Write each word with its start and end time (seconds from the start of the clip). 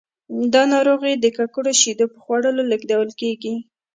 دا 0.53 0.61
ناروغي 0.73 1.13
د 1.17 1.25
ککړو 1.37 1.71
شیدو 1.81 2.05
په 2.13 2.17
خوړلو 2.23 2.61
لیږدول 2.71 3.09
کېږي. 3.21 3.55